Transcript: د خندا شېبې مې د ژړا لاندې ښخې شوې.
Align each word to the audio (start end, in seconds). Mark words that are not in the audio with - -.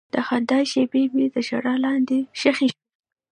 د 0.13 0.15
خندا 0.27 0.59
شېبې 0.71 1.03
مې 1.13 1.25
د 1.33 1.35
ژړا 1.47 1.75
لاندې 1.85 2.19
ښخې 2.39 2.67
شوې. 2.73 2.83